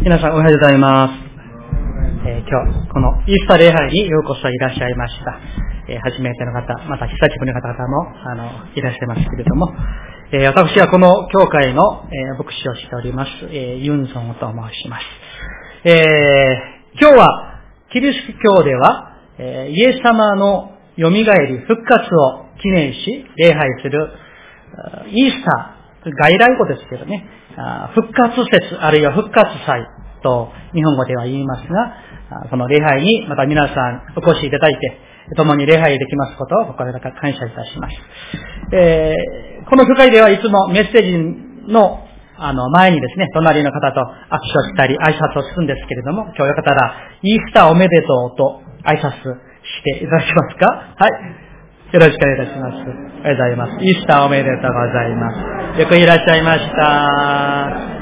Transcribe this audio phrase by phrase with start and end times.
[0.00, 1.12] 皆さんおはようございます。
[2.24, 5.40] えー今日、このイースター礼拝にようこそいらっしゃいました。
[5.88, 8.44] えー初めての方、また久しぶりの方々も、あの、
[8.76, 9.74] いらっしゃいますけれども、
[10.30, 11.82] えー私はこの教会の、
[12.12, 15.04] えー牧師をしております、えーユンソンと申します。
[15.84, 17.60] えー今日は、
[17.92, 21.24] キリスト教では、えーイエス様の蘇り、
[21.66, 24.10] 復活を記念し、礼拝する、
[24.76, 25.77] あイースター、
[26.10, 29.86] 外来語ですけどね、あ復活節あるいは復活祭
[30.22, 31.94] と日本語では言いますが、
[32.44, 34.98] あその礼拝にまた皆さんお越しいただいて、
[35.36, 37.96] 共に礼拝できますことを心から感謝いたします。
[38.72, 42.00] えーこの教会ではいつもメッセージの
[42.38, 50.94] あの前にですね、隣の方と握手をしたり挨拶をするんですけれども、今日よかったら、イースターおめでとうと挨拶していただけますか？
[50.96, 51.12] はい。
[51.92, 52.76] よろしくお願いいたします。
[52.76, 52.96] ありがとう
[53.32, 53.72] ございます。
[53.82, 55.32] イースターおめでとうございま
[55.74, 55.80] す。
[55.80, 57.98] よくいらっしゃいました。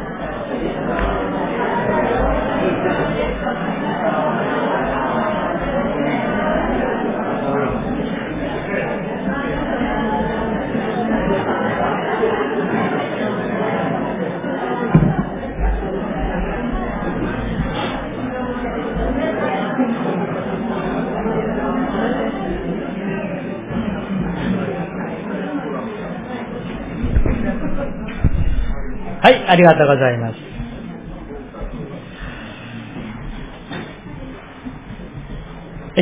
[29.57, 30.37] りがとうございます。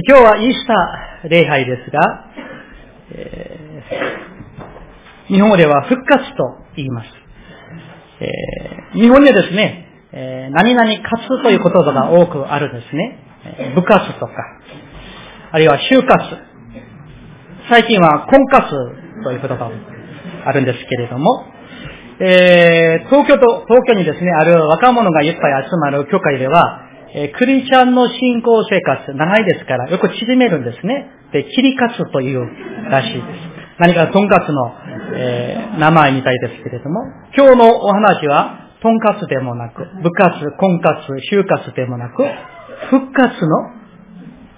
[0.07, 2.01] 今日はイースター礼拝ですが、
[3.13, 4.25] えー
[5.27, 7.09] 日本語では復活と言います。
[8.21, 13.19] えー日本でですね、えー何々活という言葉が多くあるんですね。
[13.75, 14.33] 部活とか、
[15.53, 16.23] あるいは就活。
[17.71, 18.69] 最近は婚活
[19.25, 19.73] という言葉も
[20.45, 21.45] あるんですけれども、
[22.21, 26.83] えー東京と、東京にですね、ある若者がいっぱい集まる教会では、
[27.15, 31.11] えークリスチャンの信仰生活、長いですから、よく縮めるんですね。
[31.33, 32.47] で、切り活という
[32.91, 33.25] らしいです。
[33.79, 34.73] 何かとんかつの、
[35.17, 37.01] えー名前みたいですけれども、
[37.37, 42.23] 今日のお話は、とんかつでもなく、部活、婚活、就活でもなく、
[42.91, 43.71] 復活の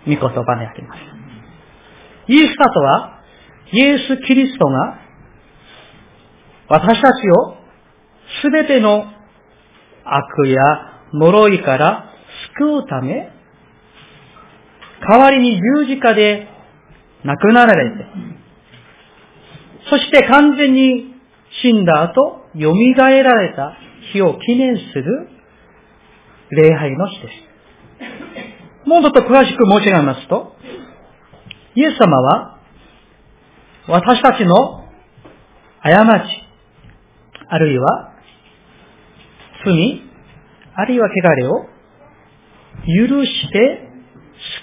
[0.04, 1.00] 御言葉であります。
[2.28, 3.20] イースターとは、
[3.72, 5.05] イエス・キリストが
[6.68, 7.56] 私たちを
[8.42, 9.04] すべての
[10.04, 10.60] 悪や
[11.12, 12.10] 呪いから
[12.58, 13.30] 救うため、
[15.08, 16.48] 代わりに十字架で
[17.24, 18.06] 亡くなられて、
[19.90, 21.14] そして完全に
[21.62, 23.76] 死んだ後、蘇られた
[24.12, 25.28] 日を記念する
[26.50, 28.88] 礼拝の日です。
[28.88, 30.52] もうちょっと詳しく申し上げますと、
[31.74, 32.58] イエス様は
[33.88, 34.84] 私たちの
[35.82, 36.45] 過ち、
[37.48, 38.12] あるいは
[39.64, 40.02] 罪、
[40.74, 41.66] あるいは汚れを
[43.08, 43.88] 許して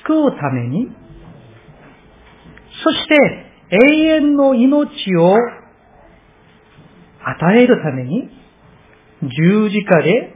[0.06, 0.88] 救うために、
[2.84, 5.36] そして永遠の命を
[7.26, 8.30] 与えるために、
[9.22, 10.36] 十字架で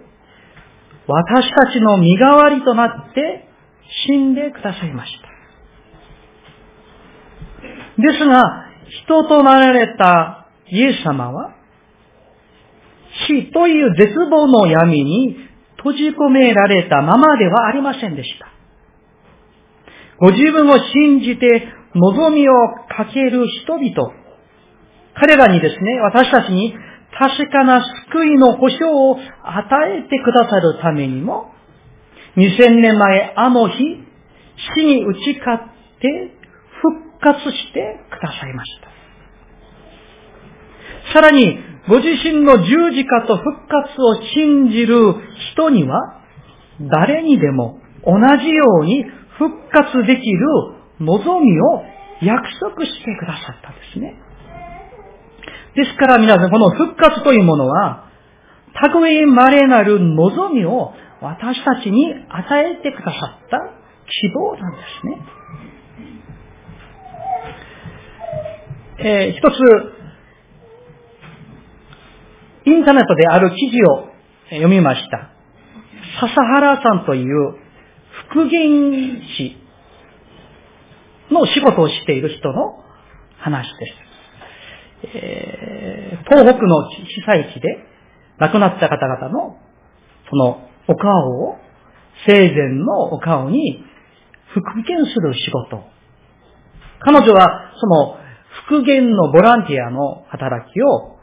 [1.08, 3.48] 私たちの身代わりとなって
[4.08, 5.28] 死んでくださいました。
[8.02, 8.66] ですが、
[9.06, 11.56] 人となられたイエス様は、
[13.28, 15.38] 死という絶望の闇に
[15.78, 18.48] 閉じ込められたままではありませんでした。
[20.20, 22.54] ご自分を信じて望みを
[22.90, 24.14] かける人々、
[25.16, 26.74] 彼らにですね、私たちに
[27.18, 31.52] 確かな救いの保証を与えてくださるためにも、
[32.36, 33.78] 2000年前あの日、
[34.76, 35.64] 死に打ち勝っ
[36.00, 36.32] て
[36.82, 38.88] 復活してくださいました。
[41.14, 41.58] さらに、
[41.88, 45.16] ご自身の十字架と復活を信じる
[45.54, 46.22] 人には、
[46.92, 49.06] 誰にでも同じように
[49.38, 50.48] 復活できる
[51.00, 51.84] 望みを
[52.22, 54.16] 約束してくださったんですね。
[55.76, 58.10] ですから皆さん、この復活というものは、
[58.74, 63.58] たとえ稀なる望みを私たちに与えてくださった
[64.10, 65.38] 希望なんですね。
[69.00, 69.97] えー一つ、
[72.68, 74.10] インターネットである記事を
[74.50, 75.30] 読みました。
[76.20, 77.56] 笹原さんという
[78.30, 79.56] 復元師
[81.32, 82.84] の仕事をしている人の
[83.40, 85.14] 話です。
[85.16, 87.86] えー東北の被災地で
[88.40, 89.58] 亡くなった方々の
[90.30, 91.56] そのお顔を
[92.26, 93.82] 生前のお顔に
[94.54, 95.84] 復元する仕事。
[97.00, 98.18] 彼女はその
[98.68, 101.17] 復元のボランティアの働きを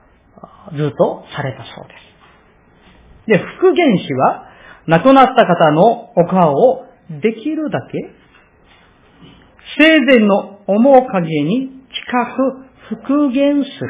[0.73, 1.95] ずっとされたそうで
[3.27, 3.39] す。
[3.39, 4.47] で、復元師は
[4.87, 6.85] 亡くなった方のお顔を
[7.23, 8.25] できるだけ
[9.79, 13.89] 生前の面影に近く復元する。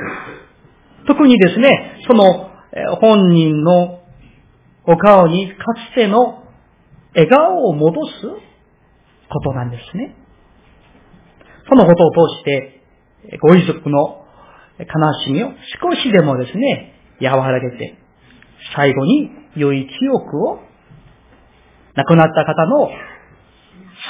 [1.07, 2.51] 特にですね、その
[3.01, 4.01] 本人の
[4.87, 5.55] お顔にか
[5.93, 6.45] つての
[7.15, 8.13] 笑顔を戻す
[9.31, 10.17] ことなんですね。
[11.69, 12.81] そのことを通して、
[13.41, 14.24] ご遺族の
[14.79, 14.87] 悲
[15.25, 15.51] しみを
[15.81, 17.97] 少しでもですね、和らげて、
[18.75, 20.61] 最後に良い記憶を、
[21.95, 22.91] 亡くなった方の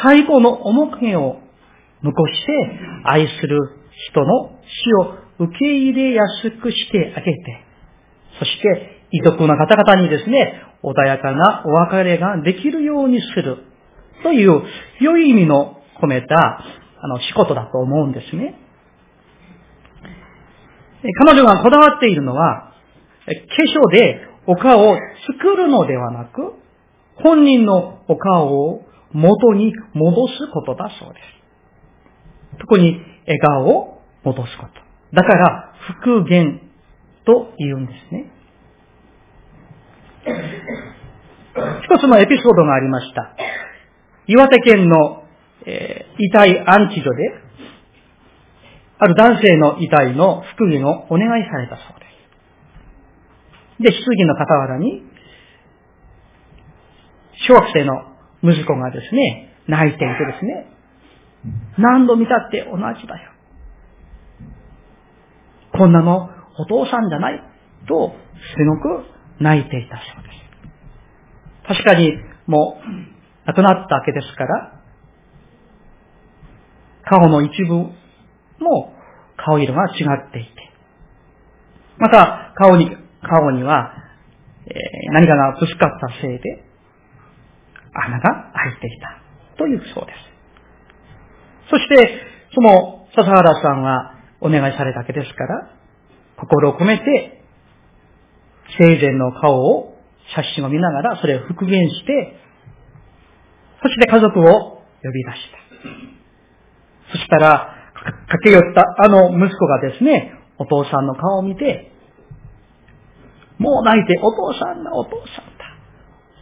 [0.02, 1.38] 最後の面影を
[2.02, 3.58] 残して愛する
[4.10, 7.64] 人の死を受け入れやすくしてあげて、
[8.38, 13.58] そして遺族の方々にですね、穏やかなお別れができるようにする
[14.22, 14.62] という
[15.00, 16.60] 良い意味の込めた
[17.00, 18.58] あの仕事だと思うんですね。
[21.12, 22.72] 彼女がこだわっているのは、
[23.26, 24.96] 化粧でお顔を
[25.26, 26.54] 作るのではなく、
[27.16, 32.58] 本人のお顔を元に戻すことだそうです。
[32.58, 34.72] 特に笑顔を戻すこと。
[35.14, 36.60] だから、復元
[37.24, 38.30] と言うんですね。
[41.84, 43.36] 一つのエピソードがありました。
[44.26, 45.24] 岩手県の、
[45.66, 47.43] えー、遺体安置所で、
[48.98, 52.06] ある男性の遺体の復元をお願いされたそうで
[53.78, 53.82] す。
[53.82, 55.02] で、質疑の傍らに、
[57.48, 57.94] 小学生の
[58.42, 60.66] 息子がですね、泣いていてですね、
[61.78, 63.30] 何度見たって同じだよ。
[65.72, 67.42] こんなのお父さんじゃない
[67.88, 68.14] と、
[68.56, 69.04] すごく
[69.40, 70.30] 泣いていたそうで
[71.72, 71.82] す。
[71.82, 72.12] 確かに、
[72.46, 74.80] もう、亡くなったわけですから、
[77.04, 77.90] 顔の一部
[78.60, 78.94] も
[79.36, 80.50] 顔色が違っていて、
[81.98, 82.90] また、顔に、
[83.22, 83.94] 顔には、
[84.66, 84.72] え、
[85.12, 86.64] 何かがぶつかったせいで、
[87.92, 89.24] 穴が開いていた。
[89.56, 91.70] というそうです。
[91.70, 92.20] そして、
[92.54, 95.70] その笹原さんはお願いされたわけですから、
[96.36, 97.42] 心を込めて
[98.78, 99.96] 生前の顔を
[100.34, 102.36] 写真を見ながらそれを復元して、
[103.82, 105.38] そして家族を呼び出し
[107.08, 107.12] た。
[107.12, 107.73] そしたら、
[108.04, 111.90] 駆け寄ったあの息子がですね、お父さんの顔を見て、
[113.58, 115.64] もう泣いて、お父さんだ、お父さんだ。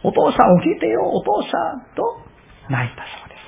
[0.03, 2.17] お父さん起きてよ、お父さんと
[2.69, 3.43] 泣いたそうです。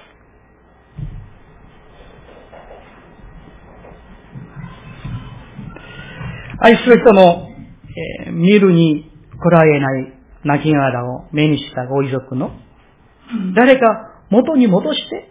[6.60, 7.56] 愛する人の
[7.96, 9.10] えー、見るに
[9.42, 10.14] こらえない
[10.44, 12.52] 亡骸を目にしたご遺族の、
[13.56, 13.86] 誰か
[14.30, 15.30] 元に戻して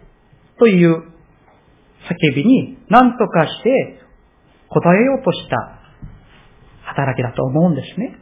[0.59, 1.03] という
[2.09, 3.99] 叫びに何とかして
[4.69, 5.79] 答えようとした
[6.83, 8.17] 働きだと思うんですね。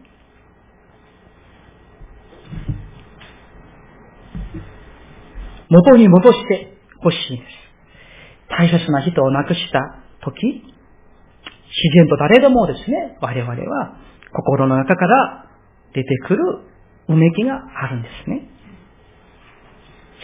[5.69, 7.63] 元に戻してほしいです。
[8.49, 9.79] 大切な人を亡くした
[10.21, 13.97] 時、自然と誰でもですね、我々は
[14.31, 15.45] 心の中から
[15.93, 16.39] 出てくる
[17.09, 18.49] うめきがあるんですね。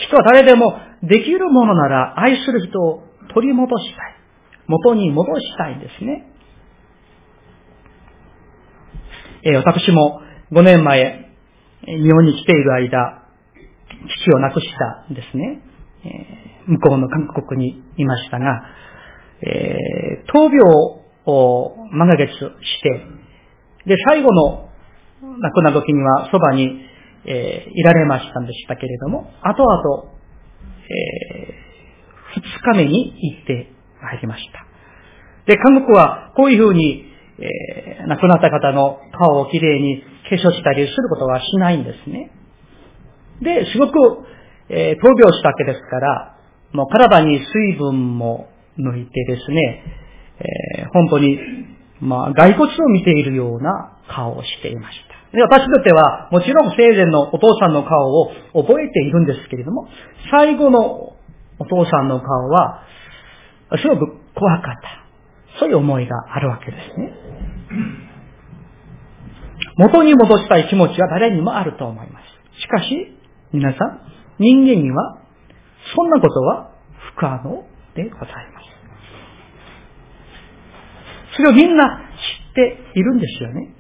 [0.07, 4.15] 人は誰でもできるものなら愛する人を取り戻したい。
[4.67, 6.25] 元に戻したいんですね。
[9.43, 10.21] えー、私も
[10.51, 11.31] 5年前、
[11.85, 13.23] 日本に来ている間、
[14.23, 15.61] 父を亡くしたんですね。
[16.03, 18.63] えー、向こうの韓国にいましたが、
[19.41, 20.59] えー、闘病
[21.25, 23.05] を満月して、
[23.85, 24.69] で、最後の
[25.21, 26.81] 亡くなる時にはそばに、
[27.25, 30.13] えー、いられましたんでしたけれども、後々、
[30.89, 33.71] えー、二日目に行って
[34.01, 34.65] まいりました。
[35.45, 37.05] で、韓国はこういうふうに、
[37.39, 42.31] えー、亡くなった方の顔をきれいに化粧したりすることはしないんですね。
[43.41, 43.93] で、すごく、
[44.69, 46.35] えー、闘病したわけですから、
[46.73, 49.83] もう体に水分も抜いてですね、
[50.79, 51.39] えー、本当に
[52.01, 55.35] まあ、骸骨を見ているような顔をしていました。
[55.35, 59.87] で私とっては、もちろん生前のお父さんの顔を覚えているんですけれども、
[60.31, 61.13] 最後の
[61.59, 62.83] お父さんの顔は、
[63.77, 65.59] すごく怖かった。
[65.59, 67.13] そういう思いがあるわけですね。
[69.77, 72.61] 元に戻したい気持ちは誰にもあると思います。
[72.61, 73.17] しかし、
[73.51, 74.01] 皆さん、
[74.39, 75.19] 人間には、
[75.95, 76.71] そんなことは
[77.15, 77.63] 不可能
[77.95, 78.69] でございます。
[81.35, 83.75] それをみんな知っているんですよね。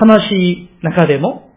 [0.00, 1.52] 悲しい中でも、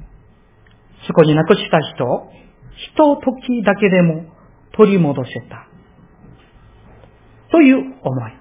[1.08, 2.30] そこに亡くした人を、
[2.76, 4.26] ひと時だけでも
[4.74, 5.68] 取り戻せた。
[7.52, 8.34] という思い。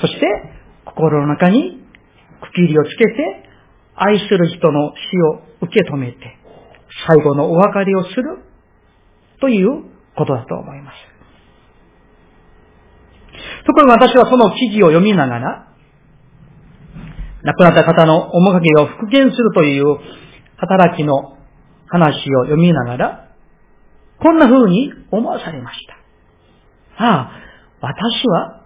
[0.00, 0.26] そして、
[0.84, 1.82] 心の中に
[2.40, 3.50] 区切りをつけて、
[3.96, 6.38] 愛する人の死を受け止めて、
[7.06, 8.38] 最後のお別れをする
[9.40, 9.84] という
[10.16, 10.96] ことだと思います。
[13.66, 15.69] ところが私はその記事を読みながら、
[17.42, 19.84] 亡くなった方の面影を復元するという
[20.56, 21.36] 働きの
[21.86, 23.34] 話を読みながら、
[24.18, 27.04] こんな風に思わされました。
[27.04, 27.32] ああ、
[27.80, 28.60] 私は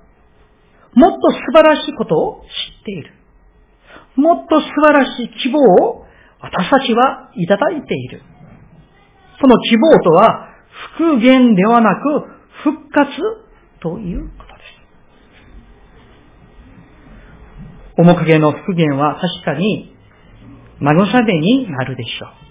[0.95, 3.13] もっと素晴らしいことを知っている。
[4.17, 6.05] もっと素晴らしい希望を
[6.41, 8.23] 私たちはいただいている。
[9.41, 10.49] その希望とは
[10.97, 12.01] 復元ではなく
[12.63, 13.11] 復活
[13.81, 14.75] ということです。
[17.97, 19.95] 面影の復元は確かに
[20.81, 22.45] 慰めになるでしょう。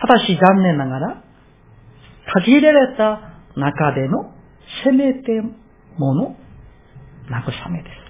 [0.00, 1.24] ただし残念ながら、
[2.34, 4.32] 限られた中での
[4.84, 5.40] せめて
[5.96, 6.36] もの
[7.28, 8.02] 慰めです。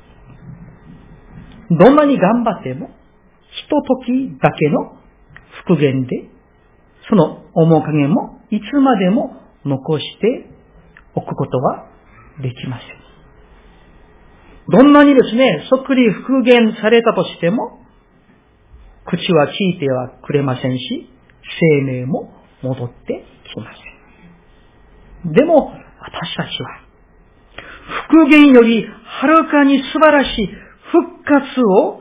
[1.78, 2.90] どんなに頑張っても、
[3.50, 4.96] ひと時だけの
[5.66, 6.30] 復元で、
[7.08, 10.46] その面影もいつまでも残して
[11.14, 11.86] おくことは
[12.42, 13.01] できません。
[14.72, 17.80] どんなにですね、そっくり復元されたとしても、
[19.04, 21.10] 口は聞いてはくれませんし、
[21.60, 23.66] 生命も戻ってきま
[25.24, 25.32] せん。
[25.34, 26.80] でも、私たちは、
[28.08, 30.46] 復元よりはるかに素晴らしい
[30.90, 32.00] 復活を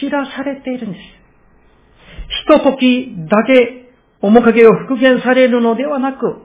[0.00, 1.02] 知らされているんです。
[2.42, 6.42] ひと時だけ面影を復元されるのではなく、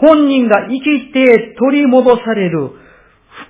[0.00, 2.72] 本人が生きて取り戻される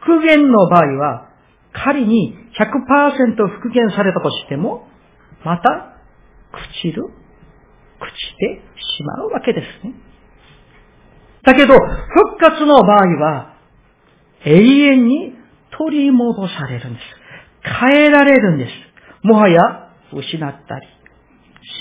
[0.03, 1.34] 復元の場合は、
[1.75, 4.87] 仮に100%復元されたとしても、
[5.45, 5.99] また、
[6.53, 8.63] 朽ちる、朽ちて
[8.97, 9.95] しまうわけですね。
[11.43, 13.57] だけど、復活の場合は、
[14.45, 15.35] 永遠に
[15.77, 17.05] 取り戻されるんです。
[17.81, 19.27] 変えられるんです。
[19.27, 20.87] もはや、失ったり、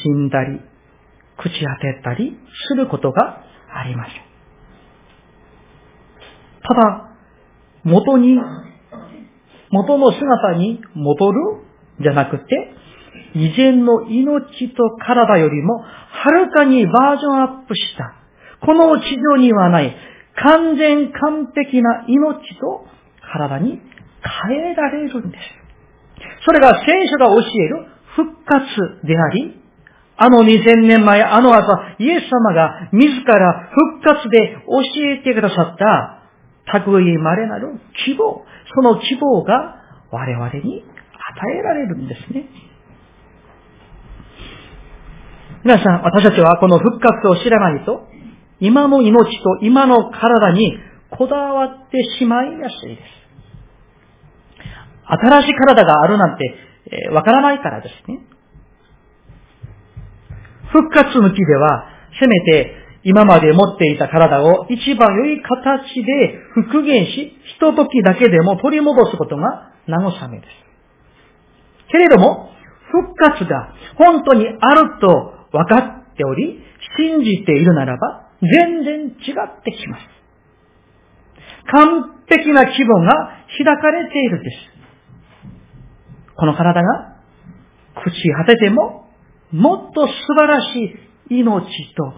[0.04, 0.60] 死んだり、
[1.38, 4.16] 朽ち果てたりすることがありません。
[6.64, 7.10] ただ、
[7.84, 8.38] 元に、
[9.74, 11.40] 元の姿に戻る
[12.00, 12.46] じゃなくて、
[13.34, 18.14] 以前の命と体よりもはるかにバージョンアップした、
[18.66, 19.96] この地上にはない
[20.36, 22.86] 完全完璧な命と
[23.34, 23.82] 体に
[24.48, 25.44] 変えられるんです。
[26.46, 29.60] それが聖書が教える復活であり、
[30.18, 36.23] あの2000年前、あの朝、イエス様が自ら復活で教えてくださった
[36.66, 39.76] 類稀なる希望、その希望が
[40.12, 42.46] 我々に与えられるんですね。
[45.64, 48.08] 皆さん、私たちはこの復活を知らないと、
[48.60, 50.78] 今の命と今の体に
[51.10, 53.24] こだわってしまいやすいです。
[55.06, 56.46] 新しい体があるなんて
[57.12, 58.20] わ、えー、からないからですね。
[60.72, 61.86] 復活向きでは、
[62.20, 70.50] せめて今まで持っていた体を一番良い形で復元し、ひと時だけでも取り戻すことが慰めです。
[71.92, 72.50] けれども、
[72.92, 75.08] 復活が本当にあると
[75.52, 76.64] 分かっており、
[76.98, 80.14] 信じているならば、全然違ってきます。
[81.72, 83.12] 完璧な規模が
[83.58, 84.58] 開かれているんです。
[86.36, 87.18] この体が
[87.96, 89.10] 朽ち果てても
[89.52, 90.98] もっと素晴らし
[91.30, 91.64] い命
[91.96, 92.14] と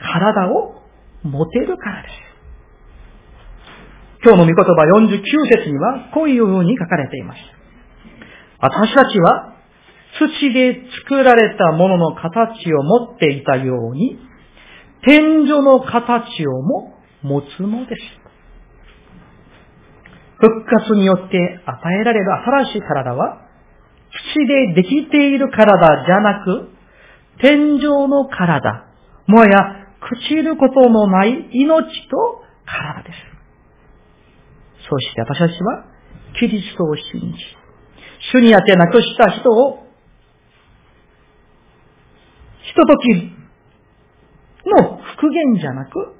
[0.00, 0.82] 体を
[1.22, 2.14] 持てるからです。
[4.22, 7.40] 今日の御言葉49節にはこういうふうに書かれています。
[8.60, 9.54] 私たちは
[10.18, 14.18] 土で作られたものの形を持っていたように、
[15.02, 18.02] 天井の形をも持つのです。
[20.38, 22.32] 復活によって与えられる
[22.64, 23.46] 新しい体は、
[24.34, 26.68] 土でできている体じゃなく、
[27.40, 28.86] 天井の体、
[29.26, 33.30] もや朽ちることのない命と体です。
[34.88, 35.84] そして私たちは、
[36.38, 37.38] キリストを信じ、
[38.32, 39.86] 主にあって亡くした人を、
[42.62, 43.08] ひととき
[44.66, 46.14] の復元じゃなく、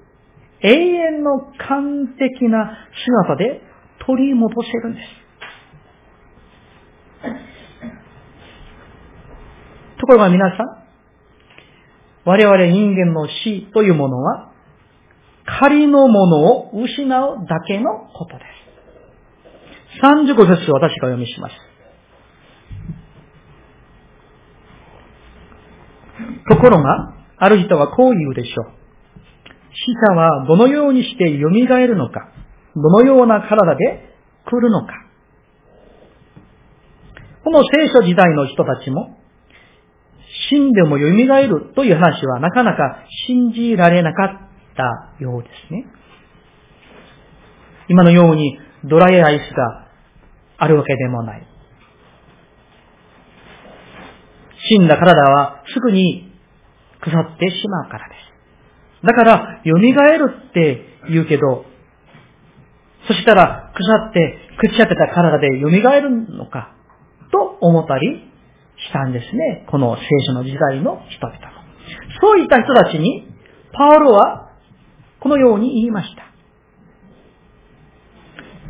[0.62, 2.86] 永遠の完璧な
[3.26, 3.62] 姿で
[4.06, 5.20] 取り戻せるんです。
[10.00, 10.79] ところが皆さん、
[12.24, 14.52] 我々人間の死というものは、
[15.44, 20.00] 仮のものを失うだけのことです。
[20.02, 21.54] 35節を私が読みします。
[26.48, 28.80] ところが、ある人はこう言うでしょう。
[29.72, 32.28] 死者はどのようにして蘇るのか、
[32.74, 34.10] どのような体で
[34.44, 34.92] 来るのか。
[37.44, 39.16] この聖書時代の人たちも、
[40.50, 44.28] 死んでも蘇るという話はなかなか信じられなかっ
[44.76, 45.86] たようですね。
[47.88, 49.88] 今のようにドライアイスが
[50.58, 51.46] あるわけでもない。
[54.68, 56.32] 死んだ体はすぐに
[57.00, 59.06] 腐ってしまうからです。
[59.06, 61.64] だから、蘇るって言うけど、
[63.08, 66.74] そしたら腐って朽ち果てた体で蘇るのか
[67.32, 68.29] と思ったり
[68.88, 69.66] したんですね。
[69.70, 71.60] この聖書の時代の人々も。
[72.20, 73.26] そういった人たちに、
[73.72, 74.50] パウロは
[75.20, 76.22] このように言いました。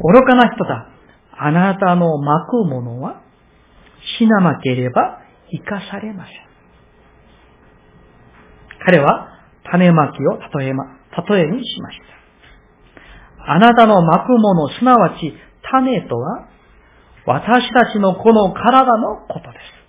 [0.03, 0.89] 愚かな人だ。
[1.43, 3.23] あなたの巻くものは
[4.19, 6.35] 死ななければ生かされません。
[8.85, 9.29] 彼は
[9.71, 10.85] 種まきを例えま、
[11.29, 13.53] 例えにしました。
[13.53, 16.49] あなたの巻くもの、すなわち種とは
[17.27, 19.80] 私たちのこの体のことです。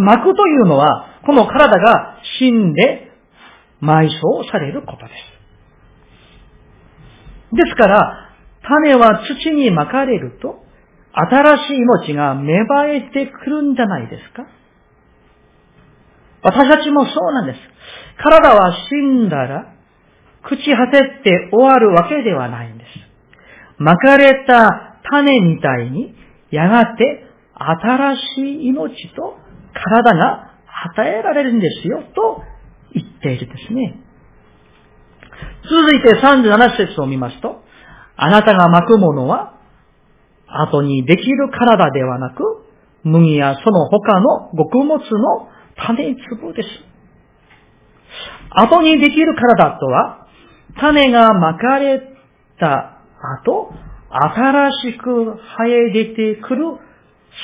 [0.00, 3.10] 巻くというのは、この体が死んで
[3.82, 5.12] 埋葬されることで
[7.52, 7.56] す。
[7.56, 10.62] ですから、種は土に巻かれると、
[11.12, 14.46] 新しい命が芽生えてくるんじゃないですか
[16.42, 17.58] 私たちもそうなんです。
[18.22, 19.74] 体は死んだら、
[20.44, 22.90] 朽ち果てて終わるわけではないんです。
[23.78, 26.14] 巻かれた種みたいに、
[26.50, 27.24] やがて
[27.54, 29.36] 新しい命と
[29.84, 30.52] 体が
[30.94, 32.42] 与えられるんですよ、と
[32.94, 34.00] 言っているんですね。
[35.62, 37.62] 続いて37節を見ますと、
[38.16, 39.54] あなたが巻くものは、
[40.46, 42.42] 後にできる体ではなく、
[43.04, 46.68] 麦やその他の穀物の種粒です。
[48.50, 50.26] 後にできる体とは、
[50.80, 52.00] 種が巻かれ
[52.58, 53.02] た
[53.44, 53.72] 後、
[54.10, 56.64] 新しく生え出てくる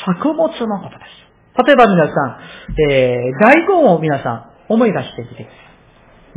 [0.06, 1.23] 作物のことです。
[1.56, 5.52] 例えば皆さん、えー、大根を皆さん思い出してみてくださ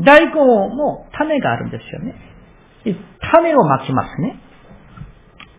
[0.01, 0.05] い。
[0.05, 2.15] 大根も種があるんですよね。
[3.31, 4.39] 種をまきますね。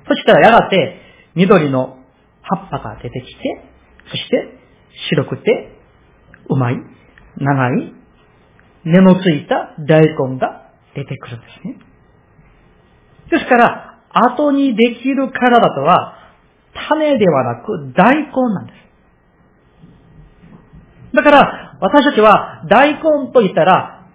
[0.06, 1.00] そしたらやがて
[1.34, 1.98] 緑の
[2.42, 3.42] 葉っぱが出てきて、
[4.10, 4.58] そして
[5.10, 5.78] 白くて
[6.50, 6.76] うまい、
[7.36, 7.94] 長い、
[8.84, 11.78] 根のついた大根が出てくるんですね。
[13.30, 16.14] ですから、後にできる体とは、
[16.88, 18.87] 種ではなく大根なんです。
[21.18, 23.02] だから、私たちは大根
[23.32, 24.06] と言ったら、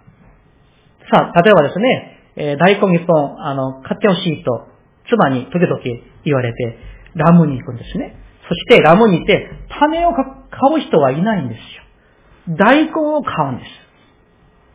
[1.12, 4.68] さあ、例えばですね、えー、大根一本、あの、買ってほしいと、
[5.10, 5.78] 妻に時々
[6.24, 6.78] 言われて、
[7.14, 8.16] ラムに行くんですね。
[8.48, 10.24] そしてラムに行って、種を買
[10.76, 12.56] う人はいないんですよ。
[12.56, 13.68] 大根を買うんです。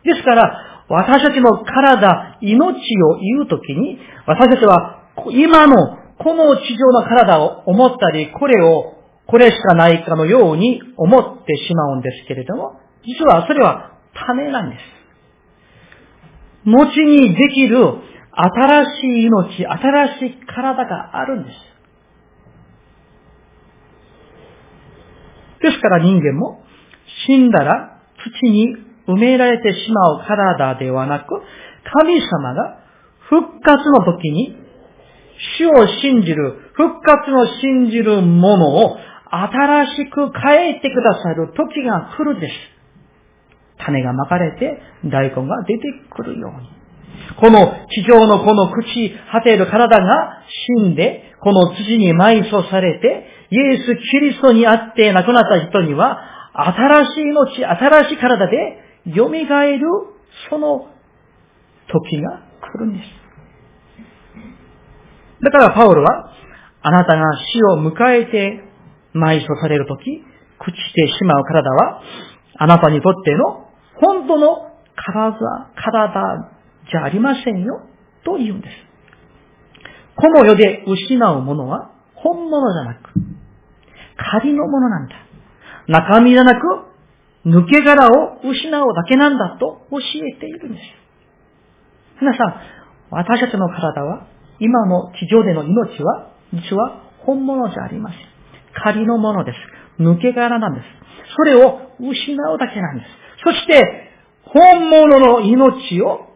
[0.04, 8.94] ですから、私たちの体、命を言うときに、私たちは今のこの地上の体を思ったり、これを、
[9.30, 14.82] これしかないかのように思ってしまうんですけれども、実はそれは種なんです。
[16.64, 17.78] 後にできる
[18.32, 21.56] 新しい命、新しい体があるんです。
[25.62, 26.64] ですから人間も
[27.26, 28.00] 死んだら
[28.42, 28.74] 土に
[29.06, 31.26] 埋められてしまう体ではなく、
[31.94, 32.80] 神様が
[33.28, 34.56] 復活の時に
[35.56, 38.96] 死を信じる、復活の信じるものを
[39.30, 42.52] 新しく変えてくださる時が来るんです。
[43.78, 46.80] 種がまかれて大根が出てくるように。
[47.38, 50.42] この地上のこの朽ち果てる体が
[50.76, 56.20] 死んで、この土に埋葬されて、イエス・キリストにあって亡くなった人には、
[56.52, 58.78] 新しい命、新しい体で
[59.14, 59.80] 蘇る、
[60.50, 60.88] その
[61.88, 63.04] 時が来るんです。
[65.42, 66.30] だからパウロは、
[66.82, 68.69] あなたが死を迎えて
[69.14, 70.22] 埋葬される時、
[70.60, 72.02] 朽ちてしまう体は、
[72.58, 76.50] あなたにとっての本当の体、体
[76.90, 77.82] じゃありませんよ、
[78.24, 78.72] と言うんです。
[80.16, 83.12] この世で失うものは本物じゃなく、
[84.16, 85.14] 仮のものなんだ。
[85.88, 86.60] 中身じゃなく、
[87.46, 90.82] 抜け殻を失うだけなんだと教えているんです。
[92.20, 92.54] 皆さん、
[93.10, 94.26] 私たちの体は、
[94.58, 98.39] 今の地上での命は、実は本物じゃありません。
[98.74, 100.02] 仮のものです。
[100.02, 100.84] 抜け殻なんです。
[101.36, 103.08] それを失うだけなんです。
[103.44, 104.10] そして、
[104.44, 106.26] 本物の命を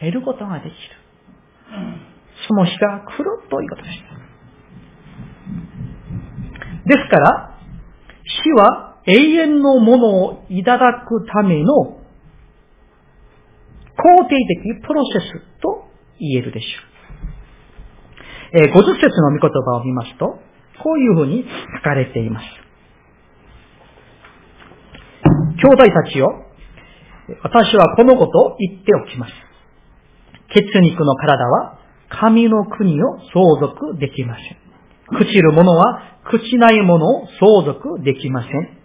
[0.00, 0.74] 得ることができる。
[2.46, 3.98] その日が来るということです。
[6.86, 7.58] ですから、
[8.24, 11.98] 死は永遠のものをいただくための
[13.96, 16.88] 肯定的プロセスと言えるでしょう。
[18.50, 20.38] えー、50節の御言葉を見ますと、
[20.82, 21.44] こういうふうに
[21.76, 22.46] 書かれています。
[25.60, 26.44] 兄弟たちよ、
[27.42, 29.32] 私はこのことを言っておきます。
[30.54, 35.18] 血肉の体は神の国を相続できません。
[35.20, 38.78] 朽ちる者は朽ちない者を相続できません。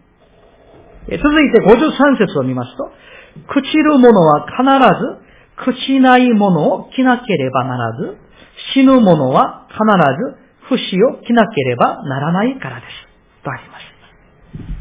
[1.07, 2.91] 続いて53節を見ますと、
[3.53, 4.63] 朽ちる者は必
[5.67, 8.17] ず朽ちない者を着なければならず、
[8.73, 13.43] 死ぬ者は必ず不死を着なければならないからです。
[13.43, 13.93] とあります。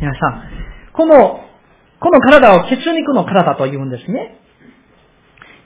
[0.00, 0.42] 皆さん、
[0.92, 1.40] この、
[2.00, 4.38] この体を血肉の体と言うんですね。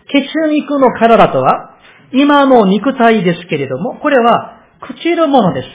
[0.09, 1.77] 血肉の体とは、
[2.13, 5.69] 今の肉体ですけれども、これは朽ちるものです。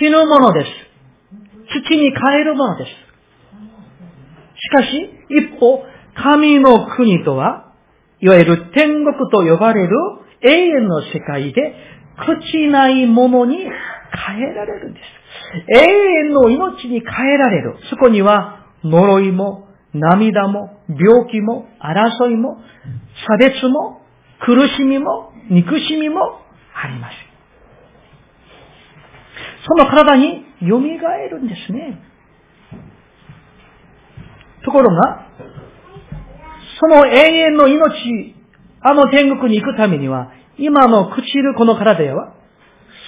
[0.00, 0.70] 死ぬものです。
[1.88, 2.90] 土に変えるものです。
[4.56, 7.72] しかし、一方、神の国とは、
[8.20, 9.90] いわゆる天国と呼ばれる
[10.42, 11.74] 永遠の世界で、
[12.18, 13.68] 朽ちないものに変
[14.38, 15.04] えられるんです。
[15.68, 17.76] 永遠の命に変えられる。
[17.90, 22.60] そこには、呪いも、涙も、病気も、争いも、
[23.26, 24.02] 差別も、
[24.40, 26.40] 苦しみも、憎しみも
[26.74, 27.14] あります。
[29.66, 32.00] その体に蘇るんですね。
[34.64, 35.26] ところが、
[36.80, 38.34] その永遠の命、
[38.80, 42.34] あの天国に行くためには、今の朽ちるこの体では、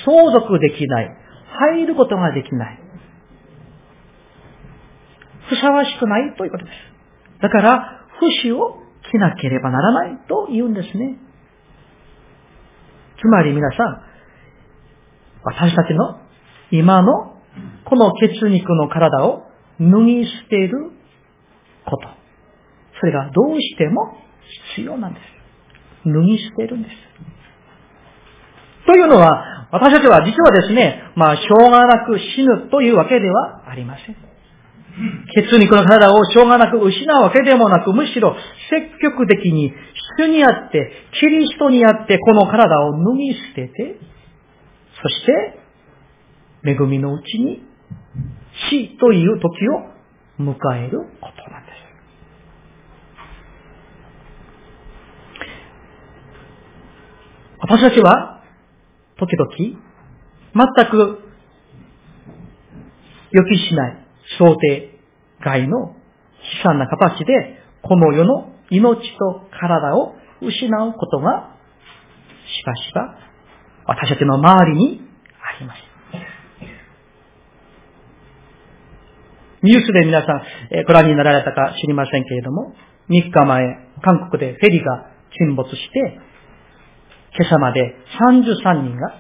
[0.05, 1.17] 相続できない。
[1.75, 2.81] 入ることができない。
[5.49, 7.43] ふさわしくないということです。
[7.43, 11.19] だから、不死を着なければならないと言うんですね。
[13.21, 14.03] つまり皆さん、
[15.45, 16.21] 私たちの
[16.71, 17.37] 今の
[17.85, 19.45] この血肉の体を
[19.81, 20.91] 脱ぎ捨てる
[21.85, 22.09] こと。
[22.99, 24.17] それがどうしても
[24.75, 25.36] 必要なんです。
[26.07, 26.95] 脱ぎ捨てるんです。
[28.87, 34.17] というのは、私たちは実はですね、まあ、しょうがなく死ぬというわけではありません。
[35.35, 38.35] 血肉の体をしょうがなく失うわけでもなく、むしろ
[38.71, 39.73] 積極的に
[40.19, 40.91] 主にあって、
[41.21, 44.01] キリストにあってこの体を脱ぎ捨てて、
[45.03, 45.61] そして
[46.65, 47.63] 恵みのうちに
[48.71, 49.97] 死という時を
[50.41, 51.87] 迎えることなんです。
[57.59, 58.43] 私たちは、
[59.19, 59.51] 時々、
[60.55, 61.19] 全く
[63.31, 64.07] 予期しない
[64.39, 64.99] 想定
[65.45, 65.95] 外の悲
[66.65, 71.57] 惨な形で、この世の命と体を失うことが、
[72.47, 73.19] しばしば
[73.87, 75.01] 私たちの周りに
[75.57, 75.87] あります。
[79.63, 82.75] ニュースで皆さん、えご覧になられたか知りませんけれども、
[83.09, 86.21] 3日前、韓国でフェリーが沈没して、
[87.37, 89.13] 今朝まで33人が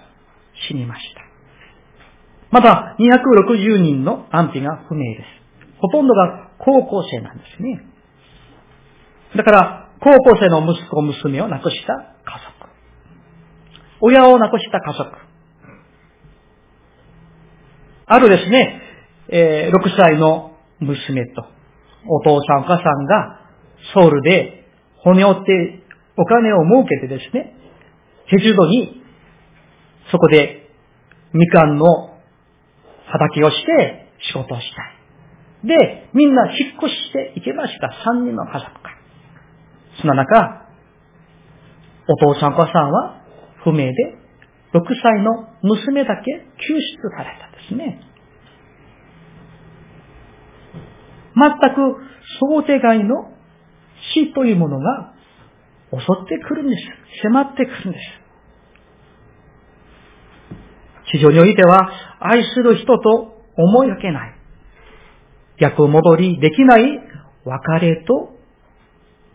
[0.68, 1.20] 死にました。
[2.50, 5.78] また、260人の安否が不明です。
[5.80, 7.84] ほとんどが高校生なんですね。
[9.36, 12.70] だから、高校生の息子、娘を亡くした家族。
[14.00, 15.10] 親を亡くした家族。
[18.06, 18.80] あるですね、
[19.28, 21.44] えー、6歳の娘と、
[22.08, 23.40] お父さんお母さんが
[23.94, 24.64] ソウルで
[24.98, 25.82] 骨折って
[26.16, 27.56] お金を儲けてですね、
[28.26, 29.02] ヘジュドに
[30.10, 30.70] そこで
[31.32, 31.84] みかんの
[33.06, 35.66] 畑をして仕事をしたい。
[35.66, 37.88] で、みんな引っ越していけました。
[37.88, 38.90] 3人の家族が。
[40.00, 40.66] その中、
[42.08, 43.22] お父さんお母さんは
[43.64, 43.94] 不明で、
[44.74, 48.00] 6歳の娘だけ救出されたんですね。
[51.34, 51.96] 全く
[52.40, 53.32] 想定外の
[54.14, 55.15] 死というものが
[56.00, 56.82] 襲ってくるんです。
[57.22, 58.04] 迫ってくるんです。
[61.12, 64.34] 地上においては愛する人と思いがけない。
[65.60, 66.82] 逆戻りできない
[67.44, 68.36] 別れと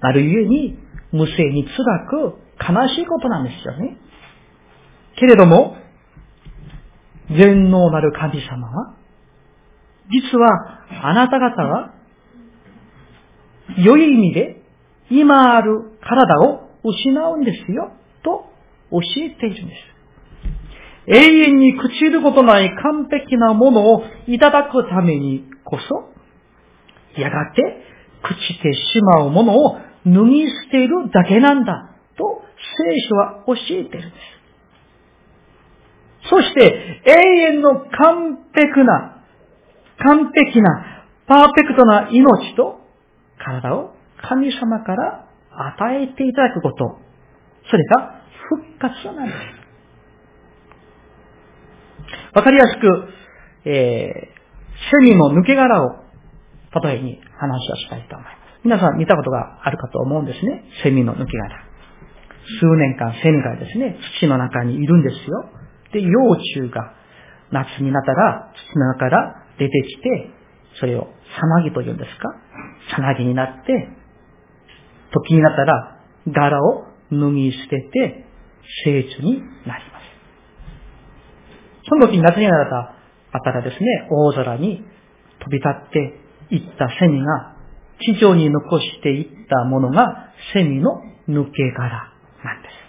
[0.02, 0.78] なるゆえに
[1.12, 1.74] 無声に辛
[2.10, 3.98] く悲しいことなんですよね。
[5.16, 5.78] けれども、
[7.30, 8.96] 全能なる神様は
[10.12, 11.94] 実はあなた方は
[13.78, 14.61] 良い意味で
[15.12, 17.92] 今ある体を失うんですよ
[18.24, 18.46] と
[18.92, 19.92] 教えているんです。
[21.08, 27.62] 永遠に朽ちることない完璧なものをいただくためにこそ、やがて
[28.24, 32.44] 朽ちてしまうものを脱ぎ捨てるだけなんだと
[32.78, 34.10] 聖書は教えているんです。
[36.30, 37.12] そして永
[37.56, 39.22] 遠の完璧な
[40.04, 42.82] 完璧な、パーフェクトな命と
[43.38, 43.94] 体を
[44.28, 46.98] 神様から与えていただくこと。
[47.70, 49.38] それが復活なんです。
[52.34, 53.10] わかりやすく、
[53.66, 54.42] えー、
[54.92, 56.04] セミの抜け殻を
[56.84, 58.36] 例えに話をしたいと思います。
[58.64, 60.64] 皆さん見たことがあるかと思うんですね。
[60.84, 61.56] セミの抜け殻。
[62.60, 65.50] 数年間セミがですね、土の中にいるんですよ。
[65.94, 66.94] で、幼虫が
[67.52, 70.30] 夏になったら土の中から出てきて、
[70.80, 71.08] それを
[71.40, 72.30] さなぎと言うんですか？
[72.96, 73.90] さなぎになって、
[75.12, 78.26] 時になったら柄を脱ぎ捨てて
[78.86, 80.02] 成虫になります。
[81.90, 84.84] その時に夏になったらですね、大空に
[85.40, 86.20] 飛び立って
[86.56, 87.56] いったセミが
[88.00, 92.82] 地上に残していったものがセミの抜け殻なんです。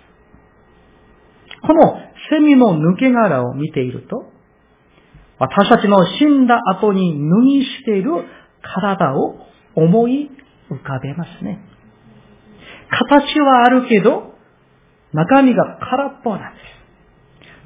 [1.66, 1.98] この
[2.30, 4.30] セミの抜け殻を見ていると、
[5.38, 8.24] 私たちの死んだ後に脱ぎ捨てる
[8.62, 9.38] 体を
[9.74, 10.30] 思い
[10.70, 11.71] 浮かべますね。
[12.90, 14.34] 形はあるけど、
[15.12, 16.72] 中身が空っぽなんです。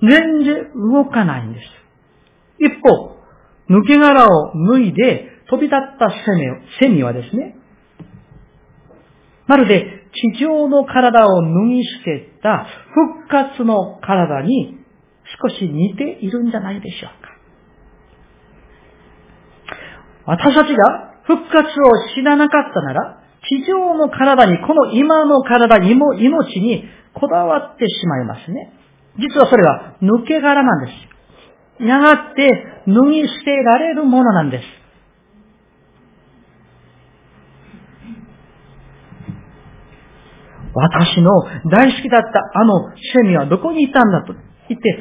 [0.02, 1.64] 全然動かないんです。
[2.58, 3.16] 一方、
[3.68, 6.46] 抜け殻を脱いで飛び立ったセミ
[6.80, 7.56] セミはですね、
[9.46, 14.78] まるで地上の体を脱ぎ捨てた復活の体に
[15.42, 17.36] 少し似ているんじゃないでしょうか。
[20.26, 21.64] 私たちが復活を
[22.14, 28.72] 知らなかったなら、地上の体に、この今の体にも命にこだわってしまいますね。
[29.18, 30.92] 実はそれは抜け殻なんで
[31.78, 31.84] す。
[31.84, 34.64] やがて脱ぎ捨てられるものなんです。
[40.74, 41.30] 私の
[41.70, 44.34] 大好きだったあのセミはどこにいたんだと
[44.68, 44.98] 言って、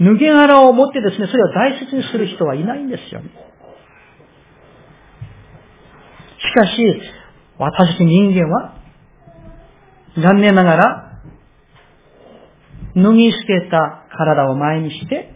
[0.00, 3.20] 脱げ殻を持ってですね、それを大切にする人はいないんですよ。
[6.38, 7.00] しかし、
[7.58, 8.74] 私たち人間は、
[10.16, 11.20] 残念ながら、
[12.96, 15.34] 脱ぎ捨てた体を前にして、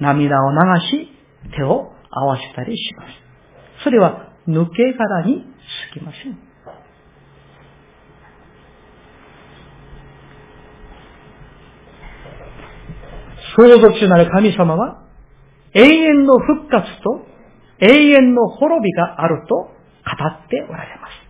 [0.00, 0.58] 涙を流
[0.90, 1.08] し、
[1.56, 3.84] 手を合わせたりします。
[3.84, 5.44] それは抜け殻に
[5.92, 6.38] つきません。
[13.56, 15.02] 相続主なる神様は、
[15.74, 17.26] 永遠の復活と
[17.80, 21.27] 永遠の滅びがあると語っておられます。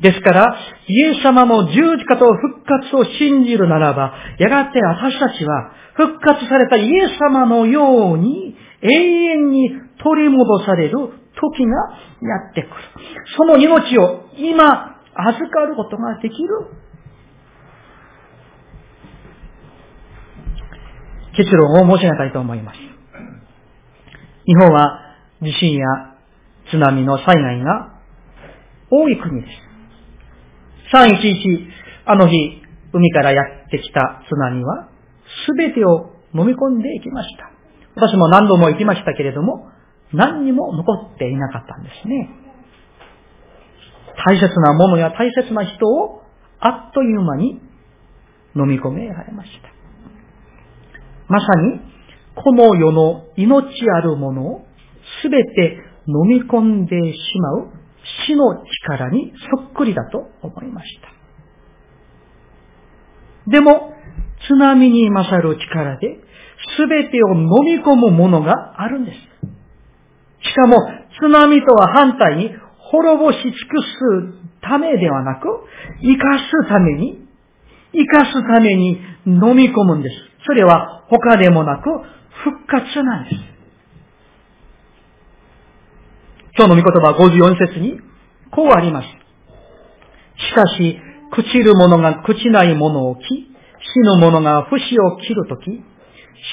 [0.00, 0.56] ですから、
[0.86, 9.70] イエス様の十字架と復活を信じるならば、やがて私たちは復活されたイエス様のように永遠に
[10.02, 10.98] 取り戻される
[11.40, 11.76] 時が
[12.20, 12.74] やってくる。
[13.36, 16.48] その命を今預かることができる
[21.36, 22.78] 結論を申し上げたいと思います。
[24.46, 25.00] 日本は
[25.42, 25.86] 地震や
[26.70, 28.00] 津波の災害が
[28.90, 29.65] 多い国です。
[30.92, 31.68] 311、
[32.06, 34.88] あの日、海からやってきた津波は、
[35.46, 37.50] すべてを飲み込んでいきました。
[37.96, 39.70] 私も何度も行きましたけれども、
[40.12, 42.30] 何にも残っていなかったんですね。
[44.24, 46.22] 大切なものや大切な人を
[46.60, 47.60] あっという間に
[48.54, 49.68] 飲み込められました。
[51.28, 51.80] まさに、
[52.34, 54.66] この世の命あるものを
[55.22, 57.75] すべて飲み込んでしまう
[58.26, 61.16] 死の力にそっくりだと思いました。
[63.50, 63.92] でも、
[64.48, 66.20] 津波に勝る力で、
[66.76, 69.18] すべてを飲み込むものがあるんです。
[70.48, 70.76] しかも、
[71.20, 72.50] 津波とは反対に、
[72.90, 75.48] 滅ぼし尽くすためではなく、
[76.02, 77.26] 生かすために、
[77.92, 80.16] 生かすために飲み込むんです。
[80.46, 81.90] それは他でもなく
[82.44, 83.55] 復活なんです。
[86.58, 88.00] 今日の御言葉54節に
[88.50, 89.06] こうあります。
[89.06, 90.98] しかし、
[91.32, 95.82] 朽ちる者が朽ちない者を着、死ぬ者が不死を切るとき、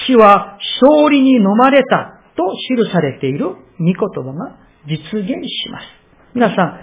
[0.05, 2.43] 死は勝利に飲まれたと
[2.75, 5.85] 記されている御言葉が実現します。
[6.33, 6.79] 皆さん、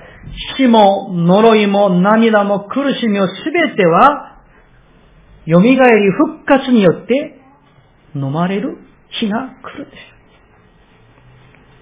[0.56, 4.38] 死も呪いも涙も苦しみもすべては
[5.46, 7.38] 蘇り復活によって
[8.14, 8.78] 飲まれる
[9.10, 10.02] 日が来るんです。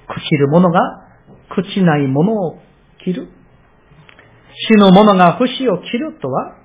[0.09, 1.08] 朽ちる者が
[1.51, 2.59] 朽ちない者を
[3.05, 3.29] 切る。
[4.69, 6.57] 死ぬ者が不死を切るとは、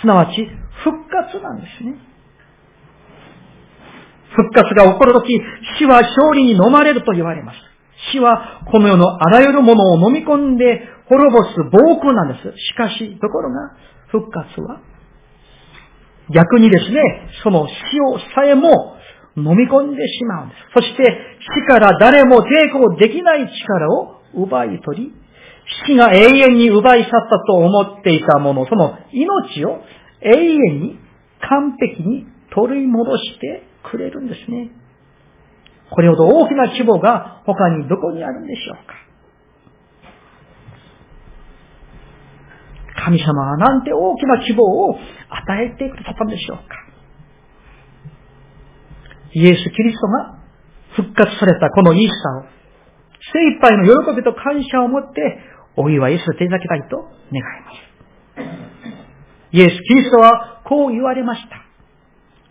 [0.00, 0.46] すなわち
[0.84, 1.94] 復活なんですね。
[4.36, 5.28] 復活が起こるとき、
[5.78, 7.56] 死は勝利に飲まれると言われます。
[8.12, 12.54] 死はこの世のあらゆるものを飲み込んで滅ぼす暴空なんです。
[12.56, 13.76] しかし、ところが、
[14.08, 14.80] 復活は
[16.34, 17.00] 逆にですね、
[17.42, 18.96] その死をさえも
[19.36, 20.60] 飲み込んでしまうんです。
[20.74, 25.12] そして死から誰も抵抗できない力を奪い取り、
[25.86, 29.80] 死が永遠に奪い去ったと思っていたもの、その命を
[30.22, 30.98] 永遠に
[31.40, 34.70] 完璧に取り戻してくれるんですね。
[35.90, 38.94] これほど大きな規模が他にどこにあるんでしょうか
[43.04, 46.64] 神様はなんて大きな希望を与えてくださったんでしょうか
[49.32, 50.38] イエス・キリストが
[50.96, 52.57] 復活されたこのイースターを
[53.32, 55.38] 精一杯の喜びと感謝を持って
[55.76, 57.10] お祝いさせていただきたいと願い
[57.64, 57.88] ます。
[59.52, 61.48] イエス・キリストはこう言われました。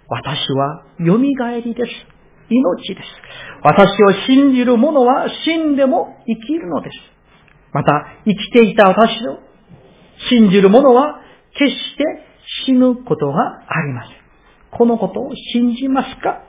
[0.09, 1.91] 私は蘇りです。
[2.49, 3.07] 命です。
[3.61, 6.97] 私を信じる者は死んでも生きるのです。
[7.73, 9.39] また、生きていた私を
[10.29, 11.19] 信じる者は
[11.53, 12.03] 決して
[12.65, 14.17] 死ぬことがありません。
[14.71, 16.41] このことを信じますか？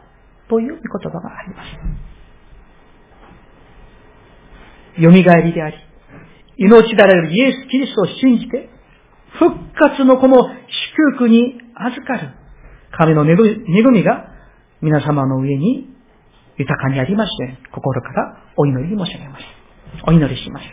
[0.48, 0.81] という言
[1.12, 1.68] 葉があります。
[5.00, 5.76] 蘇りであり、
[6.56, 8.68] 命であるイエス・キリストを信じて、
[9.38, 12.30] 復活のこの祝福に預かる
[12.90, 13.37] 神の恵
[13.92, 14.26] みが
[14.80, 15.88] 皆様の上に
[16.56, 19.44] 豊かにありまして、心からお祈り申し上げます。
[20.06, 20.64] お祈りします。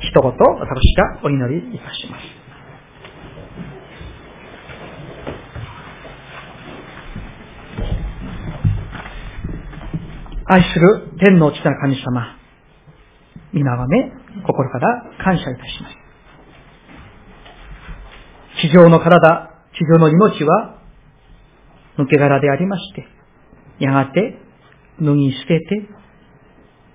[0.00, 2.40] 一言、私がお祈りいたします。
[10.46, 12.39] 愛する天の地なる神様、
[13.52, 14.12] 皆はめ、
[14.46, 15.96] 心から感謝いたします。
[18.62, 20.78] 地上の体、地上の命は、
[21.98, 23.06] 抜け殻でありまして、
[23.80, 24.38] やがて
[25.00, 25.88] 脱ぎ捨てて、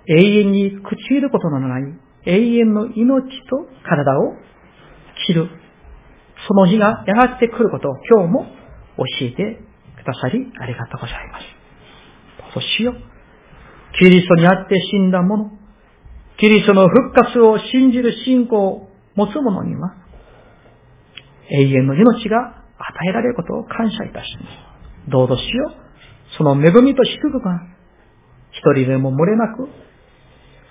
[0.08, 1.84] 永遠に朽ちることのない
[2.26, 4.36] 永遠の命と体を
[5.28, 5.50] 切る。
[6.48, 8.46] その日がやがて来ることを今日も
[8.98, 9.60] 教えて
[9.98, 11.46] くださりありがとうございます。
[12.54, 12.96] どうぞしよう。
[13.98, 15.52] キリストにあって死んだ者、
[16.40, 19.96] キリストの復活を信じる信仰を持つ者には、
[21.50, 24.42] 永遠の命が与えられることを感謝いたしま
[25.06, 25.12] す。
[25.12, 25.86] どうぞしよう。
[26.38, 27.62] その恵みと祝福が、
[28.52, 29.70] 一人でも漏れなく、こ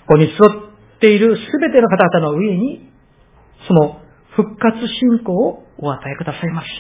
[0.08, 2.90] こに集っているすべての方々の上に、
[3.66, 4.00] その
[4.36, 6.70] 復活信仰をお与えくださいますよ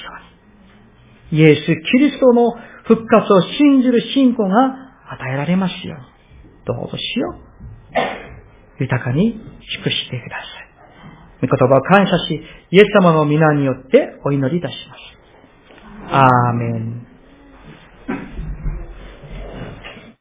[1.32, 1.36] う。
[1.36, 2.52] イエス・キリストの
[2.84, 4.74] 復活を信じる信仰が
[5.08, 6.04] 与えられますように。
[6.66, 7.34] どうぞしよ
[8.20, 8.23] う。
[8.78, 9.40] 豊かに
[9.78, 11.46] 祝してください。
[11.46, 16.14] 御言葉を感謝し、イエス様の皆によってお祈りいたします。
[16.14, 17.13] アーメン。